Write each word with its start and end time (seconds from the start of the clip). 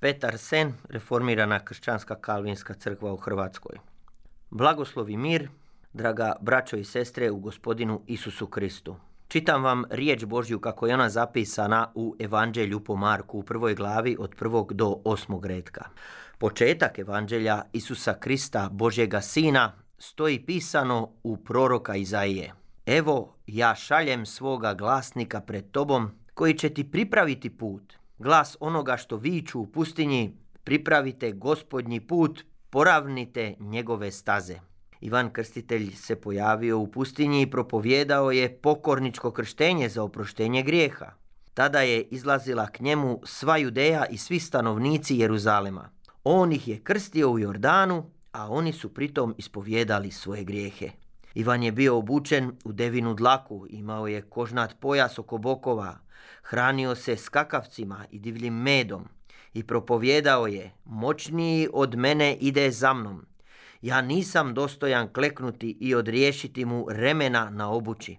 Petar 0.00 0.38
Sen, 0.38 0.72
reformirana 0.88 1.64
kršćanska 1.64 2.14
kalvinska 2.14 2.74
crkva 2.74 3.12
u 3.12 3.16
Hrvatskoj. 3.16 3.76
Blagoslovi 4.50 5.16
mir, 5.16 5.48
draga 5.92 6.32
braćo 6.40 6.76
i 6.76 6.84
sestre 6.84 7.30
u 7.30 7.38
gospodinu 7.38 8.02
Isusu 8.06 8.46
Kristu. 8.46 8.96
Čitam 9.28 9.64
vam 9.64 9.84
riječ 9.90 10.24
Božju 10.24 10.60
kako 10.60 10.86
je 10.86 10.94
ona 10.94 11.08
zapisana 11.08 11.92
u 11.94 12.16
Evanđelju 12.18 12.80
po 12.80 12.96
Marku 12.96 13.38
u 13.38 13.42
prvoj 13.42 13.74
glavi 13.74 14.16
od 14.18 14.34
prvog 14.34 14.72
do 14.72 14.96
osmog 15.04 15.46
redka. 15.46 15.84
Početak 16.38 16.98
Evanđelja 16.98 17.62
Isusa 17.72 18.14
Krista, 18.14 18.68
Božjega 18.72 19.20
Sina, 19.20 19.72
stoji 19.98 20.46
pisano 20.46 21.10
u 21.22 21.36
proroka 21.36 21.96
Izaije. 21.96 22.52
Evo, 22.86 23.34
ja 23.46 23.74
šaljem 23.74 24.26
svoga 24.26 24.74
glasnika 24.74 25.40
pred 25.40 25.70
tobom, 25.70 26.10
koji 26.34 26.54
će 26.54 26.70
ti 26.70 26.90
pripraviti 26.90 27.50
put. 27.50 27.97
Glas 28.18 28.56
onoga 28.60 28.96
što 28.96 29.16
viču 29.16 29.60
u 29.60 29.66
pustinji, 29.66 30.36
pripravite 30.64 31.32
gospodnji 31.32 32.00
put, 32.00 32.44
poravnite 32.70 33.54
njegove 33.60 34.10
staze. 34.10 34.58
Ivan 35.00 35.30
Krstitelj 35.32 35.92
se 35.92 36.16
pojavio 36.16 36.78
u 36.78 36.86
pustinji 36.86 37.42
i 37.42 37.50
propovjedao 37.50 38.30
je 38.30 38.58
pokorničko 38.58 39.30
krštenje 39.30 39.88
za 39.88 40.02
oproštenje 40.02 40.62
grijeha. 40.62 41.12
Tada 41.54 41.80
je 41.80 42.02
izlazila 42.02 42.66
k 42.66 42.80
njemu 42.80 43.20
sva 43.24 43.56
Judeja 43.56 44.06
i 44.06 44.18
svi 44.18 44.40
stanovnici 44.40 45.16
Jeruzalema. 45.16 45.90
On 46.24 46.52
ih 46.52 46.68
je 46.68 46.80
krstio 46.80 47.30
u 47.30 47.38
Jordanu, 47.38 48.10
a 48.32 48.50
oni 48.50 48.72
su 48.72 48.94
pritom 48.94 49.34
ispovjedali 49.38 50.10
svoje 50.10 50.44
grijehe. 50.44 50.90
Ivan 51.34 51.62
je 51.62 51.72
bio 51.72 51.98
obučen 51.98 52.52
u 52.64 52.72
devinu 52.72 53.14
dlaku, 53.14 53.66
imao 53.70 54.06
je 54.06 54.22
kožnat 54.22 54.76
pojas 54.80 55.18
oko 55.18 55.38
bokova, 55.38 55.98
hranio 56.42 56.94
se 56.94 57.16
skakavcima 57.16 58.04
i 58.10 58.18
divljim 58.18 58.54
medom 58.54 59.08
i 59.54 59.62
propovjedao 59.62 60.46
je, 60.46 60.72
moćniji 60.84 61.68
od 61.72 61.96
mene 61.96 62.36
ide 62.40 62.70
za 62.70 62.94
mnom. 62.94 63.26
Ja 63.82 64.00
nisam 64.00 64.54
dostojan 64.54 65.12
kleknuti 65.12 65.76
i 65.80 65.94
odriješiti 65.94 66.64
mu 66.64 66.86
remena 66.90 67.50
na 67.50 67.70
obući. 67.70 68.16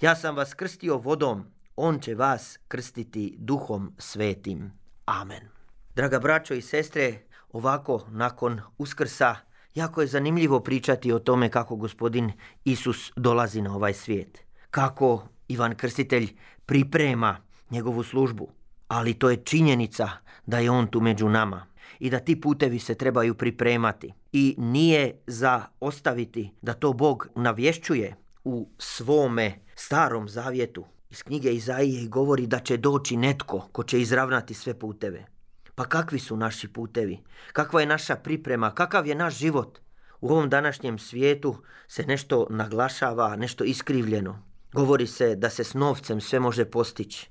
Ja 0.00 0.16
sam 0.16 0.36
vas 0.36 0.54
krstio 0.54 0.96
vodom, 0.96 1.44
on 1.76 1.98
će 1.98 2.14
vas 2.14 2.58
krstiti 2.68 3.34
duhom 3.38 3.94
svetim. 3.98 4.72
Amen. 5.06 5.48
Draga 5.94 6.18
braćo 6.18 6.54
i 6.54 6.62
sestre, 6.62 7.18
ovako 7.52 8.06
nakon 8.10 8.60
uskrsa 8.78 9.36
Jako 9.74 10.00
je 10.00 10.06
zanimljivo 10.06 10.60
pričati 10.60 11.12
o 11.12 11.18
tome 11.18 11.48
kako 11.50 11.76
gospodin 11.76 12.32
Isus 12.64 13.12
dolazi 13.16 13.62
na 13.62 13.76
ovaj 13.76 13.94
svijet. 13.94 14.38
Kako 14.70 15.28
Ivan 15.48 15.74
Krstitelj 15.74 16.36
priprema 16.66 17.36
njegovu 17.70 18.02
službu. 18.02 18.48
Ali 18.88 19.14
to 19.14 19.30
je 19.30 19.36
činjenica 19.36 20.08
da 20.46 20.58
je 20.58 20.70
on 20.70 20.86
tu 20.86 21.00
među 21.00 21.28
nama 21.28 21.66
i 21.98 22.10
da 22.10 22.18
ti 22.18 22.40
putevi 22.40 22.78
se 22.78 22.94
trebaju 22.94 23.34
pripremati. 23.34 24.12
I 24.32 24.54
nije 24.58 25.22
za 25.26 25.62
ostaviti 25.80 26.50
da 26.62 26.72
to 26.72 26.92
Bog 26.92 27.28
navješćuje 27.36 28.16
u 28.44 28.68
svome 28.78 29.58
starom 29.74 30.28
zavjetu. 30.28 30.84
Iz 31.10 31.22
knjige 31.22 31.52
Izaije 31.52 32.08
govori 32.08 32.46
da 32.46 32.58
će 32.58 32.76
doći 32.76 33.16
netko 33.16 33.68
ko 33.72 33.82
će 33.82 34.00
izravnati 34.00 34.54
sve 34.54 34.78
puteve. 34.78 35.33
Pa 35.74 35.84
kakvi 35.84 36.18
su 36.18 36.36
naši 36.36 36.68
putevi? 36.68 37.18
Kakva 37.52 37.80
je 37.80 37.86
naša 37.86 38.16
priprema? 38.16 38.74
Kakav 38.74 39.06
je 39.06 39.14
naš 39.14 39.38
život? 39.38 39.78
U 40.20 40.28
ovom 40.28 40.48
današnjem 40.50 40.98
svijetu 40.98 41.56
se 41.88 42.06
nešto 42.06 42.46
naglašava, 42.50 43.36
nešto 43.36 43.64
iskrivljeno. 43.64 44.42
Govori 44.72 45.06
se 45.06 45.36
da 45.36 45.50
se 45.50 45.64
s 45.64 45.74
novcem 45.74 46.20
sve 46.20 46.40
može 46.40 46.64
postići. 46.64 47.30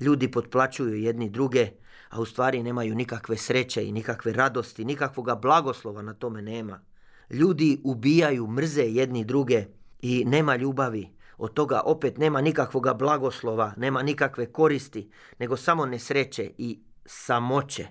Ljudi 0.00 0.30
potplaćuju 0.30 0.94
jedni 0.94 1.30
druge, 1.30 1.70
a 2.10 2.20
u 2.20 2.24
stvari 2.24 2.62
nemaju 2.62 2.94
nikakve 2.94 3.36
sreće 3.36 3.86
i 3.86 3.92
nikakve 3.92 4.32
radosti, 4.32 4.84
nikakvoga 4.84 5.34
blagoslova 5.34 6.02
na 6.02 6.14
tome 6.14 6.42
nema. 6.42 6.80
Ljudi 7.30 7.80
ubijaju, 7.84 8.46
mrze 8.46 8.82
jedni 8.82 9.24
druge 9.24 9.64
i 10.02 10.24
nema 10.24 10.56
ljubavi. 10.56 11.08
Od 11.38 11.54
toga 11.54 11.80
opet 11.84 12.18
nema 12.18 12.40
nikakvoga 12.40 12.94
blagoslova, 12.94 13.72
nema 13.76 14.02
nikakve 14.02 14.52
koristi, 14.52 15.10
nego 15.38 15.56
samo 15.56 15.86
nesreće 15.86 16.50
i 16.58 16.78
samoće. 17.06 17.86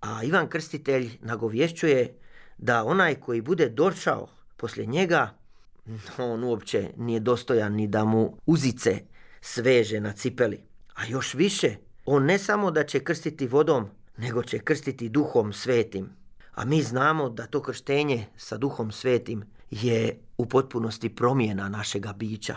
A 0.00 0.24
Ivan 0.24 0.48
Krstitelj 0.48 1.18
nagovješćuje 1.20 2.14
da 2.58 2.84
onaj 2.84 3.14
koji 3.14 3.40
bude 3.40 3.68
došao 3.68 4.28
poslije 4.56 4.86
njega, 4.86 5.34
on 6.18 6.44
uopće 6.44 6.90
nije 6.96 7.20
dostojan 7.20 7.72
ni 7.72 7.86
da 7.86 8.04
mu 8.04 8.36
uzice 8.46 9.00
sveže 9.40 10.00
na 10.00 10.12
cipeli. 10.12 10.60
A 10.94 11.06
još 11.06 11.34
više, 11.34 11.76
on 12.04 12.24
ne 12.24 12.38
samo 12.38 12.70
da 12.70 12.84
će 12.84 13.04
krstiti 13.04 13.46
vodom, 13.46 13.88
nego 14.16 14.42
će 14.42 14.58
krstiti 14.58 15.08
duhom 15.08 15.52
svetim. 15.52 16.10
A 16.54 16.64
mi 16.64 16.82
znamo 16.82 17.28
da 17.28 17.46
to 17.46 17.62
krštenje 17.62 18.26
sa 18.36 18.56
duhom 18.56 18.92
svetim 18.92 19.44
je 19.70 20.18
u 20.38 20.46
potpunosti 20.46 21.14
promjena 21.14 21.68
našega 21.68 22.12
bića. 22.12 22.56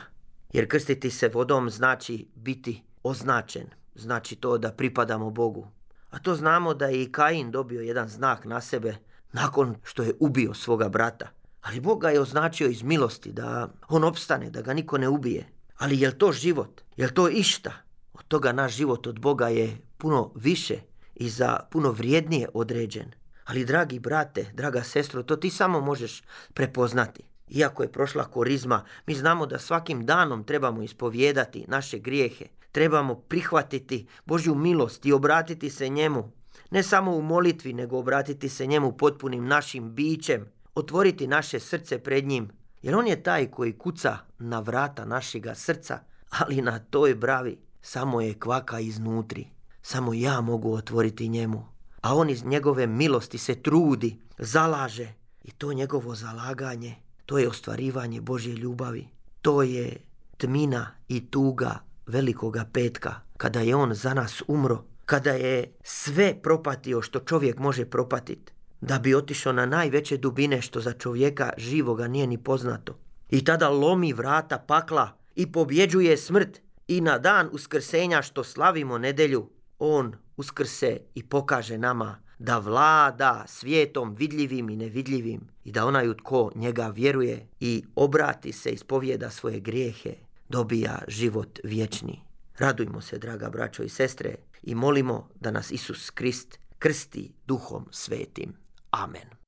Jer 0.54 0.68
krstiti 0.68 1.12
se 1.12 1.28
vodom 1.28 1.70
znači 1.70 2.28
biti 2.36 2.84
označen, 3.04 3.68
znači 3.96 4.36
to 4.36 4.58
da 4.58 4.72
pripadamo 4.72 5.30
Bogu. 5.30 5.68
A 6.12 6.20
to 6.20 6.36
znamo 6.36 6.74
da 6.74 6.86
je 6.86 7.04
i 7.04 7.12
Kain 7.12 7.52
dobio 7.52 7.82
jedan 7.82 8.08
znak 8.08 8.46
na 8.46 8.62
sebe 8.62 8.96
nakon 9.32 9.76
što 9.84 10.04
je 10.04 10.14
ubio 10.20 10.54
svoga 10.54 10.90
brata. 10.90 11.28
Ali 11.62 11.80
Bog 11.80 12.02
ga 12.02 12.10
je 12.10 12.20
označio 12.20 12.68
iz 12.68 12.84
milosti 12.84 13.32
da 13.32 13.70
on 13.90 14.04
opstane, 14.04 14.50
da 14.50 14.62
ga 14.62 14.74
niko 14.74 14.98
ne 14.98 15.10
ubije. 15.10 15.48
Ali 15.78 16.00
je 16.00 16.18
to 16.18 16.32
život? 16.32 16.82
Je 16.98 17.14
to 17.14 17.30
išta? 17.30 17.72
Od 18.14 18.28
toga 18.28 18.52
naš 18.52 18.74
život 18.74 19.08
od 19.08 19.20
Boga 19.20 19.48
je 19.48 19.78
puno 19.98 20.32
više 20.36 20.76
i 21.16 21.30
za 21.30 21.60
puno 21.72 21.92
vrijednije 21.92 22.50
određen. 22.54 23.12
Ali 23.46 23.66
dragi 23.66 24.00
brate, 24.00 24.52
draga 24.54 24.84
sestro, 24.84 25.24
to 25.24 25.36
ti 25.36 25.50
samo 25.50 25.82
možeš 25.82 26.24
prepoznati. 26.54 27.24
Iako 27.50 27.84
je 27.84 27.92
prošla 27.92 28.24
korizma, 28.24 28.86
mi 29.08 29.16
znamo 29.16 29.46
da 29.46 29.60
svakim 29.60 30.06
danom 30.06 30.44
trebamo 30.44 30.84
ispovijedati 30.84 31.66
naše 31.68 32.00
grijehe. 32.00 32.46
Trebamo 32.72 33.16
prihvatiti 33.16 34.08
Božju 34.26 34.56
milost 34.56 35.06
i 35.06 35.14
obratiti 35.14 35.70
se 35.70 35.90
njemu. 35.90 36.32
Ne 36.72 36.84
samo 36.84 37.16
u 37.16 37.22
molitvi, 37.22 37.74
nego 37.74 37.98
obratiti 37.98 38.50
se 38.50 38.66
njemu 38.66 38.92
potpunim 38.92 39.48
našim 39.48 39.94
bićem. 39.94 40.52
Otvoriti 40.76 41.28
naše 41.28 41.60
srce 41.60 42.00
pred 42.00 42.28
njim. 42.28 42.50
Jer 42.82 42.96
on 42.96 43.08
je 43.08 43.24
taj 43.24 43.52
koji 43.52 43.78
kuca 43.78 44.18
na 44.40 44.60
vrata 44.60 45.06
našega 45.06 45.56
srca, 45.56 46.00
ali 46.30 46.62
na 46.62 46.80
toj 46.80 47.16
bravi 47.16 47.58
samo 47.82 48.22
je 48.22 48.40
kvaka 48.40 48.80
iznutri. 48.80 49.48
Samo 49.82 50.14
ja 50.14 50.42
mogu 50.42 50.74
otvoriti 50.74 51.30
njemu. 51.30 51.66
A 52.02 52.16
on 52.16 52.30
iz 52.30 52.46
njegove 52.46 52.88
milosti 52.88 53.38
se 53.38 53.62
trudi, 53.62 54.20
zalaže. 54.38 55.14
I 55.44 55.52
to 55.52 55.74
njegovo 55.74 56.16
zalaganje 56.16 56.96
to 57.32 57.38
je 57.38 57.48
ostvarivanje 57.48 58.22
Božje 58.22 58.56
ljubavi. 58.56 59.08
To 59.42 59.64
je 59.64 59.98
tmina 60.38 60.92
i 61.08 61.32
tuga 61.32 61.80
velikoga 62.12 62.66
petka, 62.74 63.16
kada 63.38 63.60
je 63.60 63.76
on 63.76 63.94
za 63.94 64.14
nas 64.14 64.42
umro, 64.48 64.84
kada 65.06 65.32
je 65.32 65.74
sve 65.84 66.36
propatio 66.44 67.02
što 67.02 67.20
čovjek 67.20 67.60
može 67.60 67.86
propatiti, 67.86 68.52
da 68.82 69.00
bi 69.00 69.16
otišao 69.16 69.54
na 69.54 69.66
najveće 69.66 70.18
dubine 70.18 70.62
što 70.62 70.82
za 70.82 70.94
čovjeka 70.94 71.50
živoga 71.58 72.08
nije 72.08 72.28
ni 72.28 72.38
poznato. 72.38 72.98
I 73.30 73.44
tada 73.46 73.70
lomi 73.70 74.14
vrata 74.14 74.58
pakla 74.58 75.18
i 75.36 75.52
pobjeđuje 75.52 76.18
smrt 76.18 76.62
i 76.88 77.02
na 77.02 77.18
dan 77.18 77.50
uskrsenja 77.52 78.22
što 78.22 78.44
slavimo 78.44 78.98
nedelju, 78.98 79.50
on 79.80 80.16
uskrse 80.38 80.98
i 81.16 81.24
pokaže 81.24 81.78
nama 81.78 82.18
da 82.40 82.58
vlada 82.58 83.44
svijetom 83.48 84.16
vidljivim 84.16 84.70
i 84.70 84.76
nevidljivim 84.76 85.42
i 85.64 85.72
da 85.72 85.86
onaj 85.86 86.18
tko 86.18 86.52
njega 86.56 86.88
vjeruje 86.88 87.48
i 87.60 87.84
obrati 87.96 88.52
se, 88.52 88.72
ispovjeda 88.72 89.30
svoje 89.30 89.60
grijehe, 89.60 90.16
dobija 90.52 91.02
život 91.08 91.60
vječni. 91.64 92.22
Radujmo 92.58 93.02
se, 93.02 93.18
draga 93.18 93.50
braćo 93.50 93.84
i 93.84 93.90
sestre, 93.90 94.36
i 94.64 94.76
molimo 94.76 95.30
da 95.40 95.52
nas 95.52 95.72
Isus 95.72 96.10
Krist 96.10 96.60
krsti 96.80 97.34
duhom 97.48 97.88
svetim. 97.92 98.54
Amen. 98.92 99.41